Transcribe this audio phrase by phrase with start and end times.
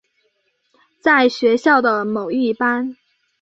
[0.99, 2.97] 在学校的某一班。